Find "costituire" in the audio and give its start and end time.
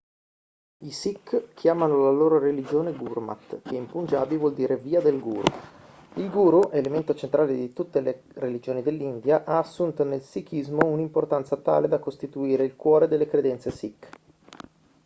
11.99-12.63